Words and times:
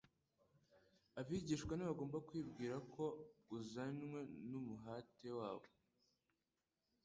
Abigishwa 1.19 1.73
ntibagombaga 1.75 2.25
kwibwira 2.29 2.75
ko 2.93 3.03
uzanywe 3.59 4.19
n'umuhati 4.49 5.29
wabo. 5.37 5.67